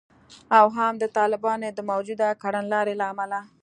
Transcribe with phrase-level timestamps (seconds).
[0.57, 3.39] او هم د طالبانو د موجوده کړنلارې له امله